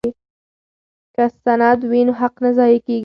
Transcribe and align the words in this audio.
که 1.15 1.23
سند 1.43 1.79
وي 1.89 2.01
نو 2.07 2.13
حق 2.19 2.35
نه 2.43 2.49
ضایع 2.57 2.79
کیږي. 2.85 2.99